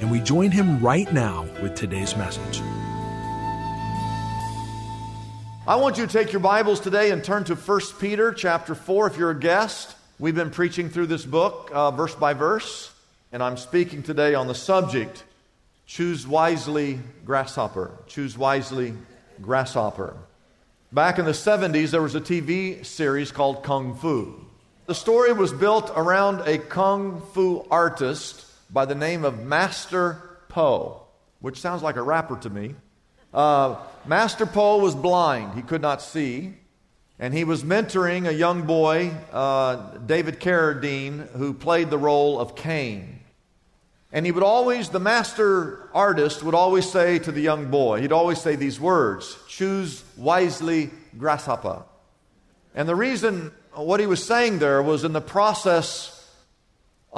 [0.00, 2.60] and we join him right now with today's message.
[5.66, 9.08] I want you to take your Bibles today and turn to 1 Peter chapter 4
[9.08, 9.96] if you're a guest.
[10.18, 12.90] We've been preaching through this book uh, verse by verse,
[13.32, 15.24] and I'm speaking today on the subject
[15.86, 17.90] Choose Wisely Grasshopper.
[18.06, 18.94] Choose Wisely
[19.42, 20.16] Grasshopper.
[20.90, 24.34] Back in the 70s, there was a TV series called Kung Fu.
[24.86, 31.06] The story was built around a Kung Fu artist by the name of Master Po,
[31.40, 32.74] which sounds like a rapper to me.
[33.32, 36.54] Uh, Master Po was blind, he could not see.
[37.20, 42.54] And he was mentoring a young boy, uh, David Carradine, who played the role of
[42.54, 43.18] Caine.
[44.12, 48.12] And he would always, the master artist would always say to the young boy, he'd
[48.12, 51.82] always say these words choose wisely, grasshopper.
[52.74, 56.17] And the reason what he was saying there was in the process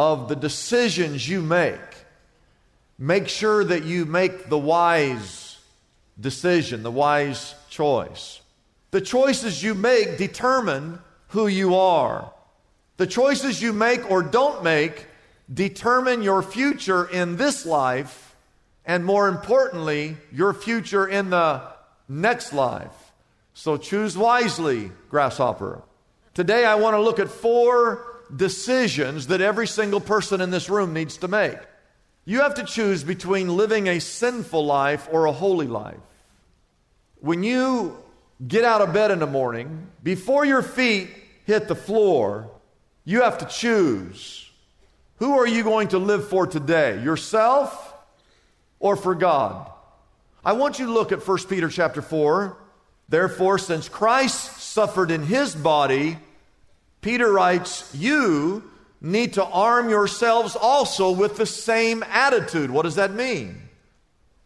[0.01, 1.79] of the decisions you make,
[2.99, 5.59] make sure that you make the wise
[6.19, 8.41] decision, the wise choice.
[8.93, 12.33] The choices you make determine who you are.
[12.97, 15.05] The choices you make or don't make
[15.53, 18.35] determine your future in this life,
[18.87, 21.61] and more importantly, your future in the
[22.09, 23.13] next life.
[23.53, 25.83] So choose wisely, grasshopper.
[26.33, 30.93] Today, I want to look at four decisions that every single person in this room
[30.93, 31.59] needs to make.
[32.25, 35.99] You have to choose between living a sinful life or a holy life.
[37.21, 37.97] When you
[38.47, 41.11] get out of bed in the morning, before your feet
[41.45, 42.51] hit the floor,
[43.05, 44.49] you have to choose.
[45.17, 47.03] Who are you going to live for today?
[47.03, 47.95] Yourself
[48.79, 49.71] or for God?
[50.45, 52.57] I want you to look at 1 Peter chapter 4.
[53.09, 56.17] Therefore, since Christ suffered in his body,
[57.01, 62.71] Peter writes, You need to arm yourselves also with the same attitude.
[62.71, 63.63] What does that mean?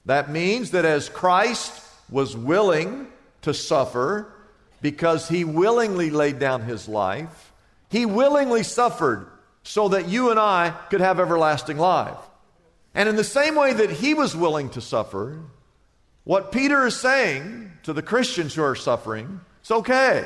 [0.06, 3.08] That means that as Christ was willing
[3.42, 4.32] to suffer
[4.80, 7.52] because he willingly laid down his life.
[7.90, 9.28] He willingly suffered
[9.62, 12.18] so that you and I could have everlasting life.
[12.94, 15.40] And in the same way that he was willing to suffer,
[16.24, 20.24] what Peter is saying to the Christians who are suffering, it's okay.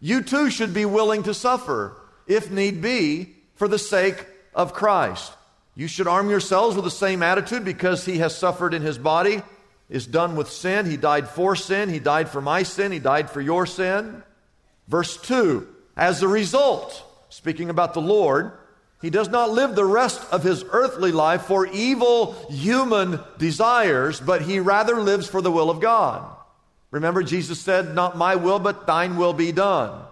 [0.00, 1.96] You too should be willing to suffer,
[2.26, 5.32] if need be, for the sake of Christ.
[5.74, 9.42] You should arm yourselves with the same attitude because he has suffered in his body
[9.88, 10.86] is done with sin.
[10.86, 11.88] He died for sin.
[11.88, 12.92] He died for my sin.
[12.92, 14.22] He died for your sin.
[14.88, 18.52] Verse 2 As a result, speaking about the Lord,
[19.00, 24.42] he does not live the rest of his earthly life for evil human desires, but
[24.42, 26.35] he rather lives for the will of God.
[26.90, 30.02] Remember, Jesus said, Not my will, but thine will be done.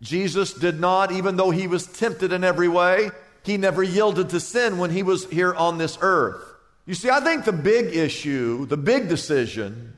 [0.00, 3.10] Jesus did not, even though he was tempted in every way,
[3.42, 6.42] he never yielded to sin when he was here on this earth.
[6.86, 9.94] You see, I think the big issue, the big decision,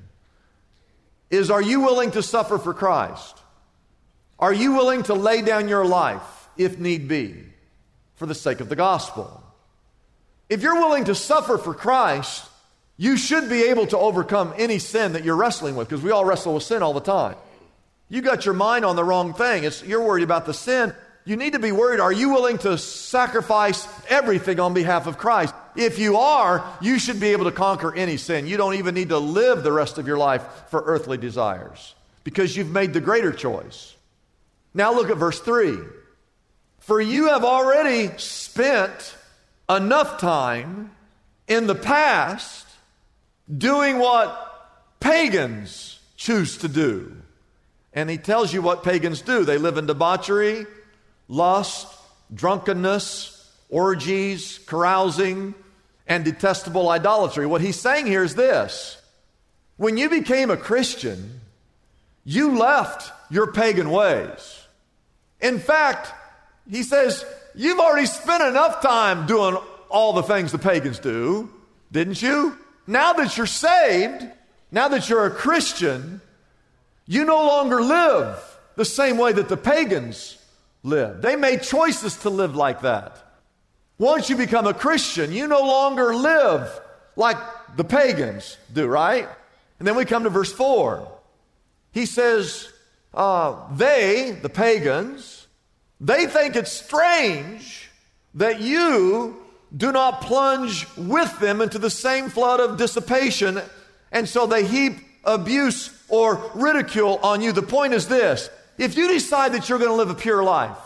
[1.30, 3.36] is are you willing to suffer for Christ?
[4.38, 7.44] Are you willing to lay down your life, if need be,
[8.16, 9.42] for the sake of the gospel?
[10.48, 12.44] If you're willing to suffer for Christ,
[13.00, 16.22] you should be able to overcome any sin that you're wrestling with, because we all
[16.22, 17.34] wrestle with sin all the time.
[18.10, 19.64] You got your mind on the wrong thing.
[19.64, 20.94] It's, you're worried about the sin.
[21.24, 25.54] You need to be worried are you willing to sacrifice everything on behalf of Christ?
[25.74, 28.47] If you are, you should be able to conquer any sin.
[28.47, 32.54] You don't even need to live the rest of your life for earthly desires because
[32.54, 33.96] you've made the greater choice.
[34.74, 35.78] Now look at verse 3.
[36.80, 39.16] For you have already spent
[39.70, 40.91] enough time
[41.48, 42.66] in the past
[43.58, 47.16] doing what pagans choose to do
[47.92, 49.44] And he tells you what pagans do.
[49.44, 50.66] They live in debauchery,
[51.28, 51.88] lust,
[52.32, 55.54] drunkenness, orgies, carousing,
[56.06, 57.47] and detestable idolatry.
[57.47, 59.00] What he's saying here is this
[59.76, 61.41] when you became a Christian,
[62.24, 64.66] you left your pagan ways.
[65.41, 66.12] In fact,
[66.70, 67.24] he says,
[67.54, 69.56] You've already spent enough time doing
[69.88, 71.50] all the things the pagans do,
[71.91, 72.56] didn't you?
[72.91, 74.27] Now that you're saved,
[74.72, 76.21] now that you're a Christian,
[77.07, 78.42] you no longer live
[78.75, 80.37] the same way that the pagans
[80.83, 81.22] lived.
[81.22, 83.16] They made choices to live like that.
[83.97, 86.69] Once you become a Christian, you no longer live
[87.15, 87.37] like
[87.77, 89.28] the pagans do, right?
[89.78, 91.07] And then we come to verse 4.
[91.92, 92.69] He says,
[93.15, 95.47] uh, They, the pagans,
[96.01, 97.89] they think it's strange
[98.34, 99.40] that you
[99.76, 103.60] do not plunge with them into the same flood of dissipation,
[104.10, 104.94] and so they heap
[105.24, 107.52] abuse or ridicule on you.
[107.52, 110.76] The point is this if you decide that you're going to live a pure life,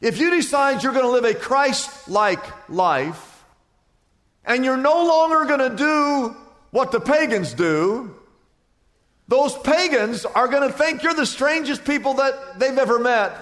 [0.00, 3.44] if you decide you're going to live a Christ like life,
[4.44, 6.36] and you're no longer going to do
[6.70, 8.14] what the pagans do,
[9.28, 13.32] those pagans are going to think you're the strangest people that they've ever met.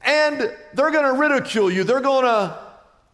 [0.00, 0.40] And
[0.74, 1.84] they're going to ridicule you.
[1.84, 2.58] They're going to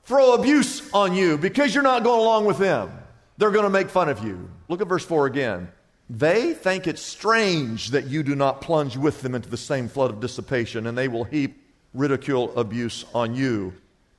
[0.08, 2.90] throw abuse on you because you're not going along with them.
[3.37, 4.50] They're going to make fun of you.
[4.69, 5.69] Look at verse 4 again.
[6.08, 10.10] They think it strange that you do not plunge with them into the same flood
[10.10, 11.62] of dissipation, and they will heap
[11.93, 13.75] ridicule, abuse on you.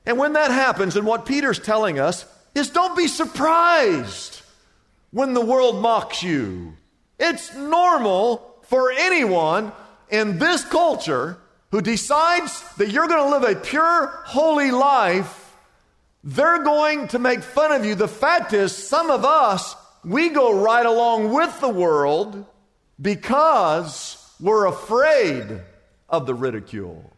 [0.06, 4.44] And when that happens, and what Peter's telling us is don't be surprised
[5.09, 6.74] when the world mocks you.
[7.19, 9.71] It's normal for anyone
[10.12, 11.39] in this culture
[11.71, 15.38] who decides that you're going to live a pure, holy life,
[16.29, 17.95] they're going to make fun of you.
[17.95, 22.45] The fact is, some of us we go right along with the world
[23.01, 25.61] because we're afraid
[26.07, 27.11] of the ridicule.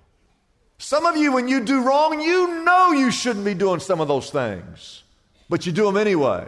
[0.77, 4.07] Some of you, when you do wrong, you know you shouldn't be doing some of
[4.07, 5.03] those things,
[5.47, 6.47] but you do them anyway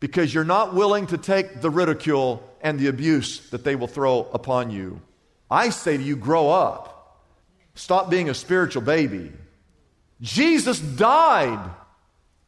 [0.00, 4.28] because you're not willing to take the ridicule and the abuse that they will throw
[4.34, 5.00] upon you.
[5.50, 7.24] I say to you, grow up.
[7.74, 9.32] Stop being a spiritual baby.
[10.20, 11.70] Jesus died.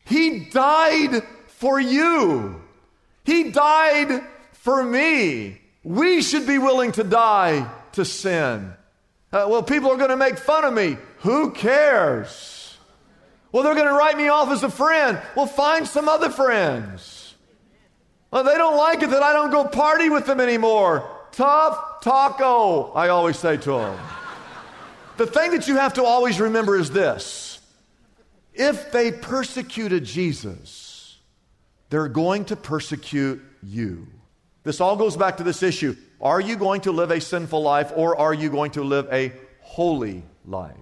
[0.04, 2.60] He died for you.
[3.24, 5.60] He died for me.
[5.84, 8.74] We should be willing to die to sin.
[9.32, 10.96] Uh, well, people are going to make fun of me.
[11.18, 12.76] Who cares?
[13.52, 15.20] Well, they're going to write me off as a friend.
[15.36, 17.34] Well, find some other friends.
[18.30, 21.08] Well, they don't like it that I don't go party with them anymore.
[21.32, 23.98] Tough taco, I always say to them.
[25.16, 27.49] the thing that you have to always remember is this
[28.54, 31.18] if they persecuted Jesus,
[31.88, 34.06] they're going to persecute you.
[34.62, 35.96] This all goes back to this issue.
[36.20, 39.32] Are you going to live a sinful life or are you going to live a
[39.60, 40.74] holy life?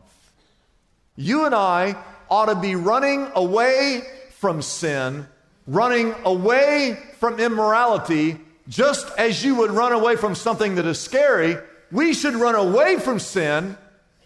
[1.17, 1.97] You and I
[2.31, 5.27] ought to be running away from sin,
[5.67, 8.39] running away from immorality,
[8.69, 11.57] just as you would run away from something that is scary.
[11.91, 13.77] We should run away from sin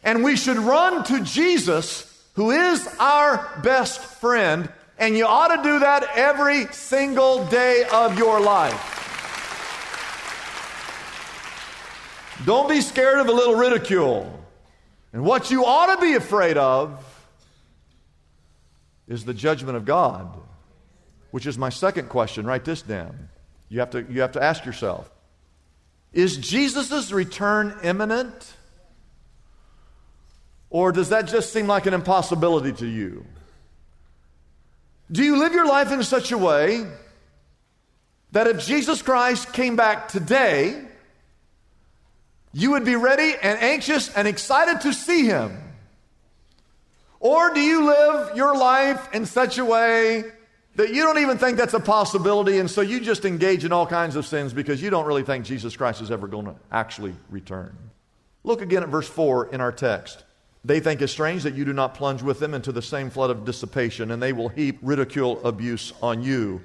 [0.03, 5.63] and we should run to Jesus, who is our best friend, and you ought to
[5.63, 9.01] do that every single day of your life.
[12.45, 14.41] Don't be scared of a little ridicule.
[15.13, 17.05] And what you ought to be afraid of
[19.07, 20.39] is the judgment of God,
[21.31, 22.47] which is my second question.
[22.47, 23.29] Write this down.
[23.69, 25.11] You have to, you have to ask yourself
[26.13, 28.55] Is Jesus' return imminent?
[30.73, 33.27] Or does that just seem like an impossibility to you?
[35.11, 36.87] Do you live your life in such a way
[38.33, 40.83] that if Jesus Christ came back today,
[42.55, 45.59] you would be ready and anxious and excited to see him?
[47.21, 50.25] Or do you live your life in such a way
[50.77, 53.87] that you don't even think that's a possibility, and so you just engage in all
[53.87, 57.15] kinds of sins because you don't really think Jesus Christ is ever going to actually
[57.29, 57.77] return?
[58.43, 60.25] Look again at verse 4 in our text.
[60.65, 63.31] They think it strange that you do not plunge with them into the same flood
[63.31, 66.63] of dissipation, and they will heap ridicule, abuse on you.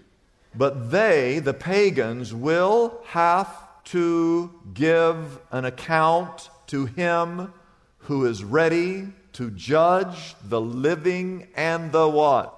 [0.56, 3.50] But they, the pagans, will have
[3.86, 7.54] to give an account to him
[8.00, 12.54] who is ready to judge the living and the what?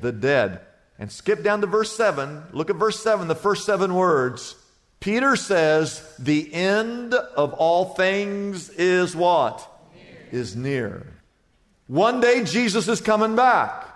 [0.00, 0.60] The dead.
[0.98, 2.44] And skip down to verse 7.
[2.52, 4.54] Look at verse 7, the first seven words.
[5.00, 9.69] Peter says, The end of all things is what?
[10.32, 11.06] Is near.
[11.86, 13.86] One day Jesus is coming back.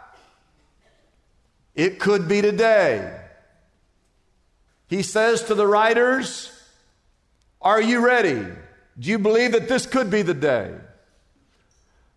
[1.75, 3.21] It could be today.
[4.87, 6.51] He says to the writers,
[7.61, 8.45] Are you ready?
[8.99, 10.73] Do you believe that this could be the day?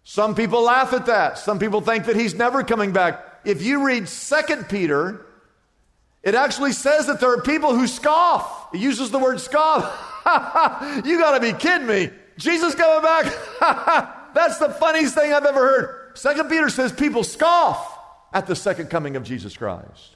[0.03, 1.37] Some people laugh at that.
[1.37, 3.23] Some people think that he's never coming back.
[3.43, 5.25] If you read 2 Peter,
[6.23, 8.73] it actually says that there are people who scoff.
[8.73, 9.85] It uses the word scoff.
[11.05, 12.09] you got to be kidding me.
[12.37, 13.25] Jesus coming back?
[14.33, 16.17] That's the funniest thing I've ever heard.
[16.17, 17.97] Second Peter says people scoff
[18.33, 20.15] at the second coming of Jesus Christ.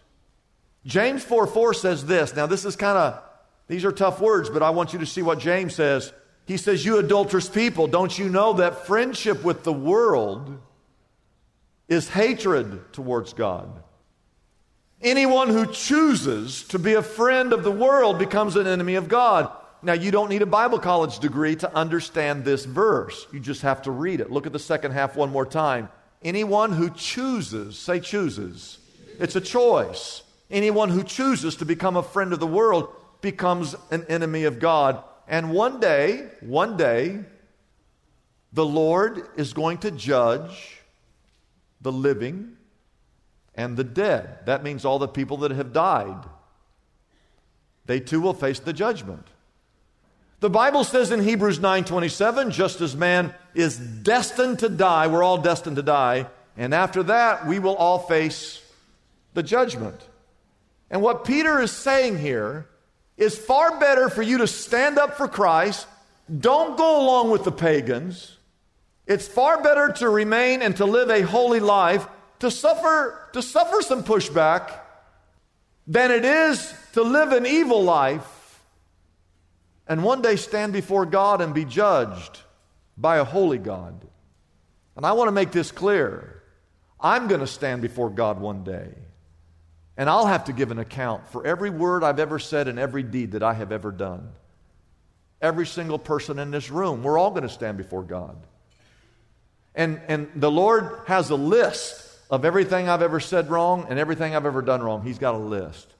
[0.85, 2.35] James 4 4 says this.
[2.35, 3.21] Now, this is kind of,
[3.67, 6.11] these are tough words, but I want you to see what James says.
[6.45, 10.59] He says, You adulterous people, don't you know that friendship with the world
[11.87, 13.83] is hatred towards God?
[15.01, 19.51] Anyone who chooses to be a friend of the world becomes an enemy of God.
[19.83, 23.25] Now, you don't need a Bible college degree to understand this verse.
[23.31, 24.31] You just have to read it.
[24.31, 25.89] Look at the second half one more time.
[26.23, 28.77] Anyone who chooses, say chooses,
[29.19, 30.21] it's a choice.
[30.51, 32.89] Anyone who chooses to become a friend of the world
[33.21, 35.03] becomes an enemy of God.
[35.27, 37.19] And one day, one day,
[38.53, 40.77] the Lord is going to judge
[41.79, 42.57] the living
[43.55, 44.45] and the dead.
[44.45, 46.25] That means all the people that have died.
[47.85, 49.27] They too will face the judgment.
[50.41, 55.37] The Bible says in Hebrews 9:27, just as man is destined to die, we're all
[55.37, 56.25] destined to die,
[56.57, 58.59] and after that we will all face
[59.35, 60.01] the judgment.
[60.89, 62.65] And what Peter is saying here
[63.17, 65.85] is far better for you to stand up for Christ,
[66.39, 68.37] don't go along with the pagans.
[69.05, 72.07] It's far better to remain and to live a holy life,
[72.39, 74.71] to suffer to suffer some pushback
[75.85, 78.30] than it is to live an evil life
[79.91, 82.39] and one day stand before God and be judged
[82.95, 84.07] by a holy God.
[84.95, 86.41] And I want to make this clear.
[86.97, 88.87] I'm going to stand before God one day.
[89.97, 93.03] And I'll have to give an account for every word I've ever said and every
[93.03, 94.29] deed that I have ever done.
[95.41, 98.37] Every single person in this room, we're all going to stand before God.
[99.75, 104.37] And, and the Lord has a list of everything I've ever said wrong and everything
[104.37, 105.03] I've ever done wrong.
[105.03, 105.93] He's got a list.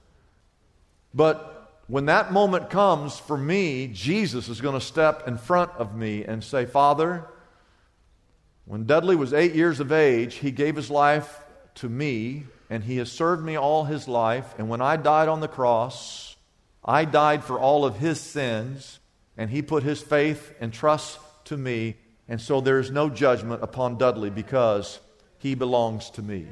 [1.14, 1.61] But
[1.92, 6.24] when that moment comes for me, Jesus is going to step in front of me
[6.24, 7.28] and say, Father,
[8.64, 11.42] when Dudley was eight years of age, he gave his life
[11.76, 14.56] to me, and he has served me all his life.
[14.58, 16.38] And when I died on the cross,
[16.86, 19.02] I died for all of his sins,
[19.36, 21.98] and he put his faith and trust to me.
[22.30, 25.02] And so there is no judgment upon Dudley because
[25.40, 26.48] he belongs to me.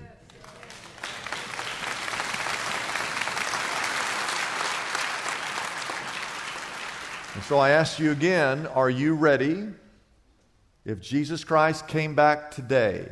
[7.39, 9.65] And so I ask you again are you ready?
[10.83, 13.07] If Jesus Christ came back today,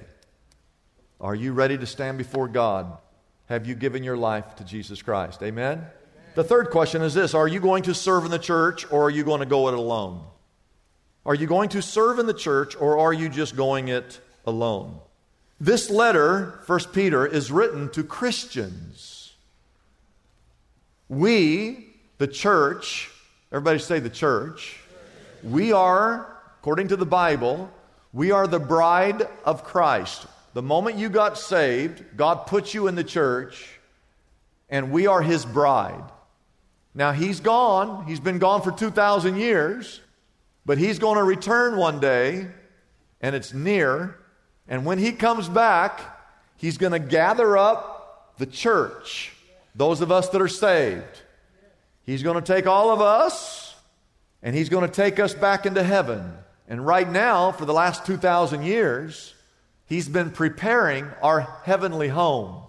[1.22, 2.98] are you ready to stand before God?
[3.46, 5.42] Have you given your life to Jesus Christ?
[5.42, 5.78] Amen?
[5.78, 5.88] Amen?
[6.36, 9.10] The third question is this Are you going to serve in the church or are
[9.10, 10.22] you going to go it alone?
[11.26, 15.00] Are you going to serve in the church or are you just going it alone?
[15.58, 19.36] This letter, 1 Peter, is written to Christians.
[21.08, 23.10] We, the church,
[23.52, 24.78] Everybody say the church.
[25.42, 27.72] We are, according to the Bible,
[28.12, 30.26] we are the bride of Christ.
[30.54, 33.80] The moment you got saved, God put you in the church,
[34.70, 36.04] and we are his bride.
[36.94, 38.06] Now, he's gone.
[38.06, 40.02] He's been gone for 2,000 years,
[40.66, 42.48] but he's going to return one day,
[43.22, 44.18] and it's near.
[44.68, 46.02] And when he comes back,
[46.58, 49.32] he's going to gather up the church,
[49.74, 51.22] those of us that are saved.
[52.08, 53.76] He's going to take all of us
[54.42, 56.32] and He's going to take us back into heaven.
[56.70, 59.36] And right now, for the last 2,000 years,
[59.86, 62.64] He's been preparing our heavenly home.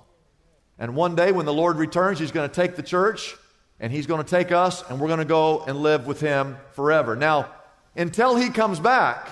[0.78, 3.36] And one day, when the Lord returns, He's going to take the church
[3.78, 6.56] and He's going to take us and we're going to go and live with Him
[6.72, 7.14] forever.
[7.14, 7.48] Now,
[7.94, 9.28] until He comes back,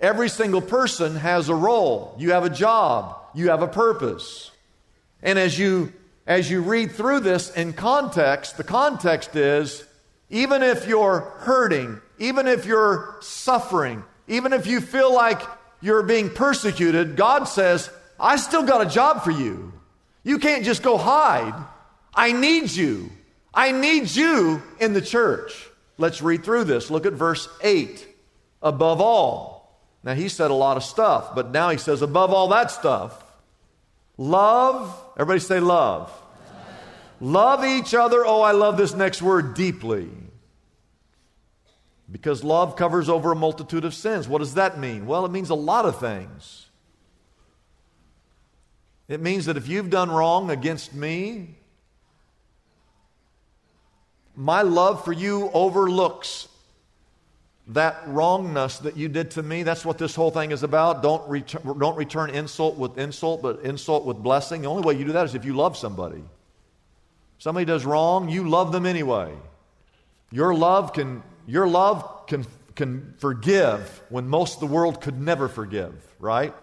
[0.00, 2.16] every single person has a role.
[2.18, 4.50] You have a job, you have a purpose.
[5.22, 5.92] And as you
[6.28, 9.82] as you read through this in context, the context is
[10.28, 15.40] even if you're hurting, even if you're suffering, even if you feel like
[15.80, 19.72] you're being persecuted, God says, I still got a job for you.
[20.22, 21.54] You can't just go hide.
[22.14, 23.10] I need you.
[23.54, 25.66] I need you in the church.
[25.96, 26.90] Let's read through this.
[26.90, 28.06] Look at verse 8.
[28.60, 29.80] Above all.
[30.04, 33.24] Now, he said a lot of stuff, but now he says, above all that stuff,
[34.18, 36.12] Love, everybody say love.
[37.20, 38.26] Love each other.
[38.26, 40.08] Oh, I love this next word deeply.
[42.10, 44.28] Because love covers over a multitude of sins.
[44.28, 45.06] What does that mean?
[45.06, 46.66] Well, it means a lot of things.
[49.08, 51.56] It means that if you've done wrong against me,
[54.34, 56.48] my love for you overlooks
[57.68, 59.62] that wrongness that you did to me.
[59.62, 61.02] That's what this whole thing is about.
[61.02, 64.62] Don't, don't return insult with insult, but insult with blessing.
[64.62, 66.22] The only way you do that is if you love somebody.
[67.38, 69.32] Somebody does wrong, you love them anyway.
[70.32, 75.46] Your love can, your love can, can forgive when most of the world could never
[75.48, 76.54] forgive, right?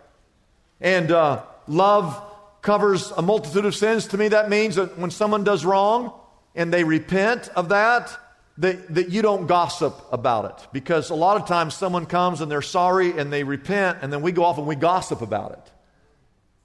[0.82, 2.22] And uh, love
[2.62, 4.08] covers a multitude of sins.
[4.08, 6.14] To me, that means that when someone does wrong
[6.56, 8.18] and they repent of that,
[8.58, 10.68] that, that you don't gossip about it.
[10.72, 14.22] Because a lot of times someone comes and they're sorry and they repent, and then
[14.22, 15.72] we go off and we gossip about it.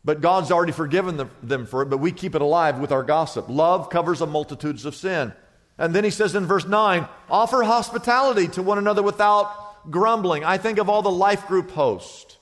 [0.04, 3.02] But God's already forgiven the, them for it, but we keep it alive with our
[3.02, 3.48] gossip.
[3.48, 5.32] Love covers a multitudes of sin.
[5.76, 10.44] And then he says in verse 9, offer hospitality to one another without grumbling.
[10.44, 12.38] I think of all the life group hosts.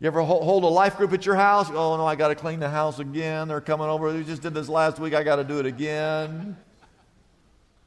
[0.00, 1.68] You ever hold a life group at your house?
[1.68, 3.48] Oh, no, I got to clean the house again.
[3.48, 4.12] They're coming over.
[4.12, 5.12] We just did this last week.
[5.12, 6.56] I got to do it again.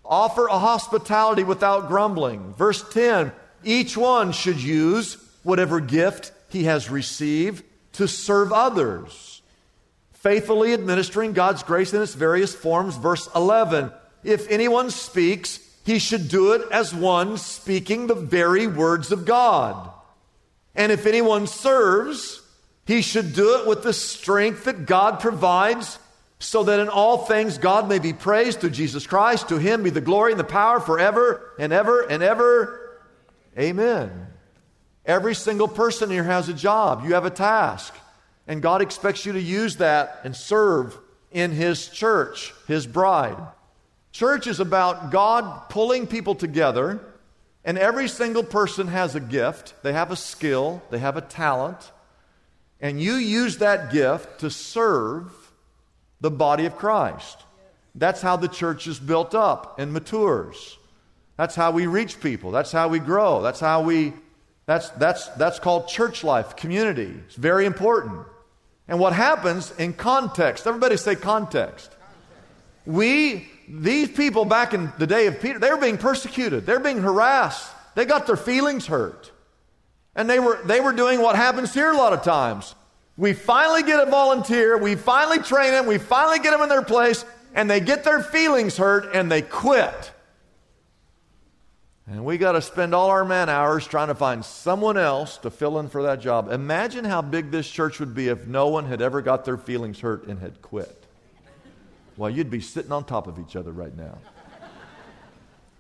[0.06, 2.54] Offer a hospitality without grumbling.
[2.56, 3.32] Verse 10
[3.64, 9.42] each one should use whatever gift he has received to serve others,
[10.12, 12.98] faithfully administering God's grace in its various forms.
[12.98, 13.92] Verse 11
[14.24, 19.90] if anyone speaks, he should do it as one speaking the very words of God.
[20.76, 22.42] And if anyone serves,
[22.86, 26.00] he should do it with the strength that God provides
[26.44, 29.48] so that in all things God may be praised through Jesus Christ.
[29.48, 33.00] To him be the glory and the power forever and ever and ever.
[33.58, 34.28] Amen.
[35.06, 37.06] Every single person here has a job.
[37.06, 37.96] You have a task.
[38.46, 40.98] And God expects you to use that and serve
[41.32, 43.38] in his church, his bride.
[44.12, 47.00] Church is about God pulling people together,
[47.64, 49.74] and every single person has a gift.
[49.82, 51.92] They have a skill, they have a talent,
[52.82, 55.43] and you use that gift to serve
[56.24, 57.44] the body of Christ.
[57.96, 60.78] That's how the church is built up and matures.
[61.38, 62.50] That's how we reach people.
[62.50, 63.42] That's how we grow.
[63.42, 64.14] That's how we
[64.66, 67.14] that's that's that's called church life, community.
[67.28, 68.26] It's very important.
[68.88, 71.92] And what happens in context, everybody say context.
[72.86, 76.66] We these people back in the day of Peter, they were being persecuted.
[76.66, 77.70] They're being harassed.
[77.96, 79.30] They got their feelings hurt.
[80.16, 82.76] And they were they were doing what happens here a lot of times.
[83.16, 86.82] We finally get a volunteer, we finally train them, we finally get them in their
[86.82, 90.12] place, and they get their feelings hurt and they quit.
[92.08, 95.50] And we got to spend all our man hours trying to find someone else to
[95.50, 96.52] fill in for that job.
[96.52, 100.00] Imagine how big this church would be if no one had ever got their feelings
[100.02, 101.06] hurt and had quit.
[102.18, 104.18] Well, you'd be sitting on top of each other right now.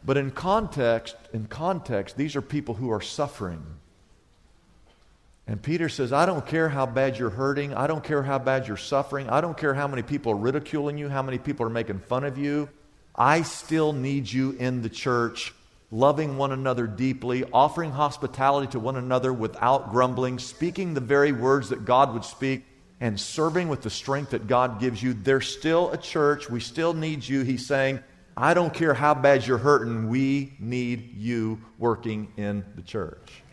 [0.05, 3.63] But in context, in context, these are people who are suffering.
[5.45, 7.73] And Peter says, I don't care how bad you're hurting.
[7.73, 9.29] I don't care how bad you're suffering.
[9.29, 12.23] I don't care how many people are ridiculing you, how many people are making fun
[12.23, 12.69] of you.
[13.15, 15.53] I still need you in the church,
[15.91, 21.69] loving one another deeply, offering hospitality to one another without grumbling, speaking the very words
[21.69, 22.63] that God would speak,
[23.01, 25.13] and serving with the strength that God gives you.
[25.13, 26.49] There's still a church.
[26.49, 27.41] We still need you.
[27.41, 27.99] He's saying,
[28.37, 30.07] I don't care how bad you're hurting.
[30.07, 33.43] We need you working in the church.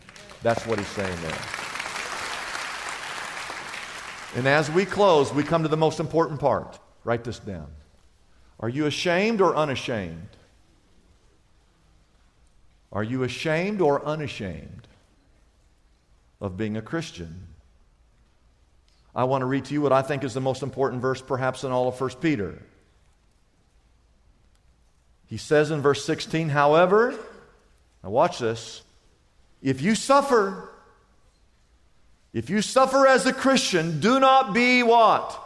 [0.41, 1.70] That's what he's saying there.
[4.35, 6.79] And as we close, we come to the most important part.
[7.03, 7.67] Write this down.
[8.59, 10.29] Are you ashamed or unashamed?
[12.93, 14.87] Are you ashamed or unashamed
[16.39, 17.47] of being a Christian?
[19.15, 21.63] I want to read to you what I think is the most important verse, perhaps,
[21.63, 22.61] in all of 1 Peter.
[25.27, 27.15] He says in verse 16, however,
[28.03, 28.83] now watch this,
[29.61, 30.69] if you suffer,
[32.33, 35.37] if you suffer as a Christian, do not be what?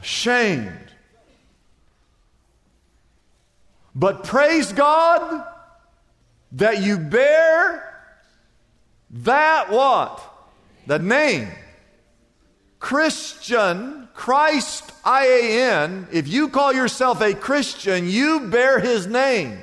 [0.00, 0.72] Ashamed.
[3.94, 5.44] But praise God
[6.52, 7.84] that you bear
[9.10, 10.22] that what?
[10.86, 11.48] The name.
[12.78, 19.58] Christian, Christ I A N, if you call yourself a Christian, you bear his name.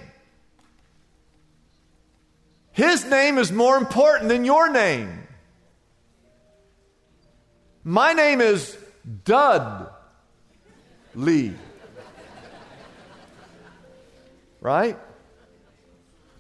[2.72, 5.25] His name is more important than your name.
[7.88, 8.76] My name is
[9.26, 9.92] Dud
[11.14, 11.54] Lee.
[14.60, 14.98] Right?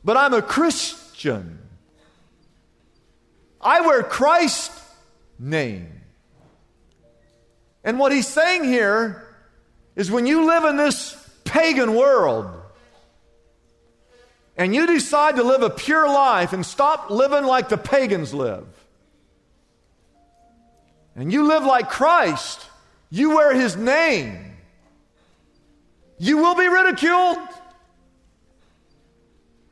[0.04, 1.60] But I'm a Christian.
[3.62, 4.82] I wear Christ's
[5.38, 6.02] name.
[7.84, 9.36] And what he's saying here
[9.96, 12.50] is when you live in this pagan world
[14.58, 18.66] and you decide to live a pure life and stop living like the pagans live,
[21.16, 22.68] and you live like Christ,
[23.10, 24.58] you wear his name,
[26.18, 27.38] you will be ridiculed.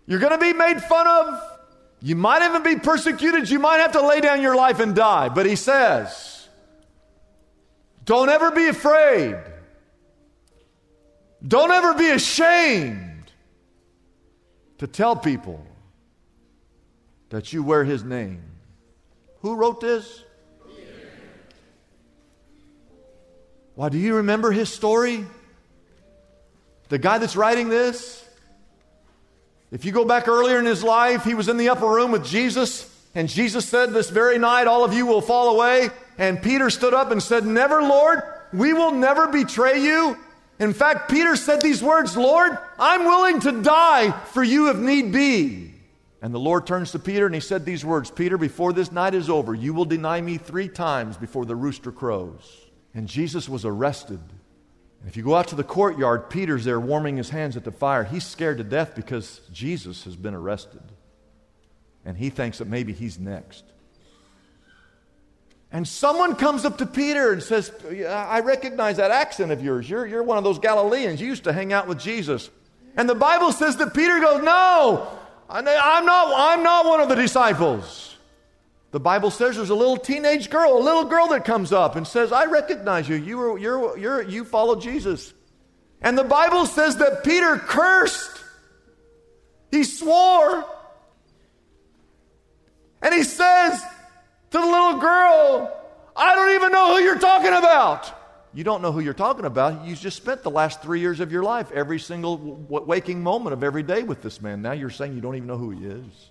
[0.06, 1.41] You're going to be made fun of.
[2.01, 3.49] You might even be persecuted.
[3.49, 5.29] You might have to lay down your life and die.
[5.29, 6.49] But he says,
[8.03, 9.38] don't ever be afraid.
[11.45, 13.32] Don't ever be ashamed
[14.79, 15.65] to tell people
[17.29, 18.43] that you wear his name.
[19.39, 20.23] Who wrote this?
[23.75, 25.25] Why, do you remember his story?
[26.89, 28.23] The guy that's writing this?
[29.71, 32.23] If you go back earlier in his life, he was in the upper room with
[32.23, 35.89] Jesus, and Jesus said, This very night, all of you will fall away.
[36.17, 38.21] And Peter stood up and said, Never, Lord,
[38.53, 40.17] we will never betray you.
[40.59, 45.12] In fact, Peter said these words, Lord, I'm willing to die for you if need
[45.12, 45.73] be.
[46.21, 49.15] And the Lord turns to Peter and he said these words Peter, before this night
[49.15, 52.62] is over, you will deny me three times before the rooster crows.
[52.93, 54.19] And Jesus was arrested
[55.03, 57.71] And if you go out to the courtyard, Peter's there warming his hands at the
[57.73, 58.06] fire.
[58.06, 60.82] He's scared to death because Jesus has been arrested.
[62.06, 63.65] And he thinks that maybe he's next.
[65.73, 67.71] And someone comes up to Peter and says,
[68.08, 69.89] I recognize that accent of yours.
[69.89, 71.19] You're, you're one of those Galileans.
[71.19, 72.49] You used to hang out with Jesus.
[72.95, 75.08] And the Bible says that Peter goes, No,
[75.49, 78.12] I'm not, I'm not one of the disciples.
[78.93, 82.08] The Bible says there's a little teenage girl, a little girl that comes up and
[82.08, 83.15] says, I recognize you.
[83.15, 85.34] You, were, you're, you're, you follow Jesus.
[85.99, 88.39] And the Bible says that Peter cursed.
[89.71, 90.63] He swore.
[93.01, 93.82] And he says
[94.51, 95.75] to the little girl,
[96.15, 98.13] I don't even know who you're talking about.
[98.53, 99.88] You don't know who you're talking about.
[99.88, 103.63] You just spent the last three years of your life, every single waking moment of
[103.63, 104.62] every day with this man.
[104.62, 106.29] Now you're saying you don't even know who he is.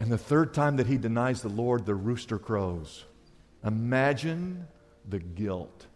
[0.00, 3.04] And the third time that he denies the Lord, the rooster crows.
[3.64, 4.68] Imagine
[5.08, 5.86] the guilt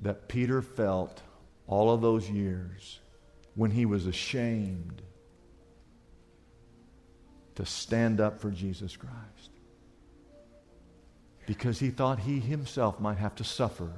[0.00, 1.22] that Peter felt
[1.66, 2.98] all of those years
[3.54, 5.02] when he was ashamed
[7.54, 9.50] to stand up for Jesus Christ
[11.46, 13.92] because he thought he himself might have to suffer.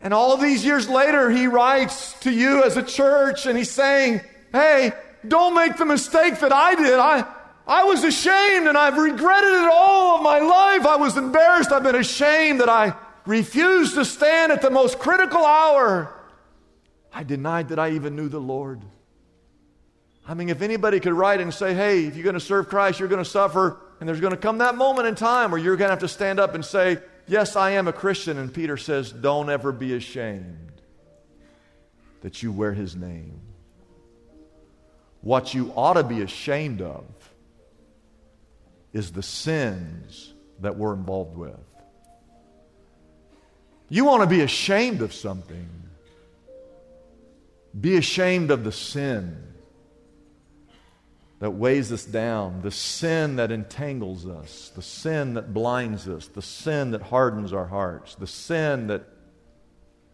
[0.00, 4.20] And all these years later, he writes to you as a church and he's saying,
[4.52, 4.92] Hey,
[5.28, 6.98] don't make the mistake that I did.
[6.98, 7.24] I,
[7.66, 10.86] I was ashamed and I've regretted it all of my life.
[10.86, 11.70] I was embarrassed.
[11.70, 12.94] I've been ashamed that I
[13.26, 16.14] refused to stand at the most critical hour.
[17.12, 18.82] I denied that I even knew the Lord.
[20.26, 23.00] I mean, if anybody could write and say, hey, if you're going to serve Christ,
[23.00, 25.76] you're going to suffer, and there's going to come that moment in time where you're
[25.76, 28.38] going to have to stand up and say, yes, I am a Christian.
[28.38, 30.82] And Peter says, don't ever be ashamed
[32.20, 33.40] that you wear his name.
[35.20, 37.04] What you ought to be ashamed of
[38.92, 41.58] is the sins that we're involved with.
[43.88, 45.68] You want to be ashamed of something.
[47.78, 49.44] Be ashamed of the sin
[51.38, 56.42] that weighs us down, the sin that entangles us, the sin that blinds us, the
[56.42, 59.02] sin that hardens our hearts, the sin that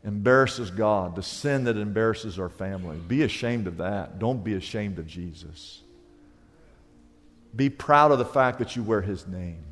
[0.05, 2.99] embarrasses God, the sin that embarrasses our family.
[2.99, 4.19] Be ashamed of that.
[4.19, 5.81] Don't be ashamed of Jesus.
[7.57, 9.65] Be proud of the fact that you wear his name.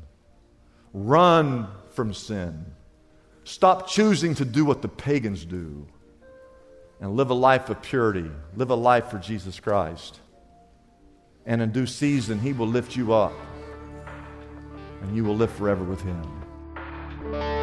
[0.93, 2.65] Run from sin.
[3.43, 5.85] Stop choosing to do what the pagans do
[6.99, 8.29] and live a life of purity.
[8.55, 10.19] Live a life for Jesus Christ.
[11.45, 13.33] And in due season, he will lift you up
[15.01, 17.62] and you will live forever with him.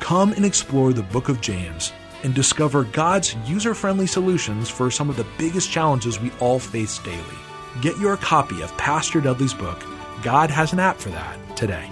[0.00, 5.08] Come and explore the book of James and discover God's user friendly solutions for some
[5.10, 7.22] of the biggest challenges we all face daily.
[7.80, 9.84] Get your copy of Pastor Dudley's book,
[10.22, 11.90] God Has an App for That, today.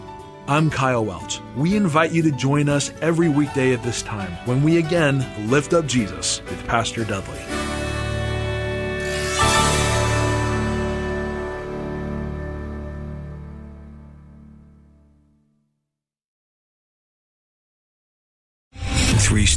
[0.49, 1.41] I'm Kyle Welch.
[1.57, 5.73] We invite you to join us every weekday at this time when we again lift
[5.73, 7.66] up Jesus with Pastor Dudley.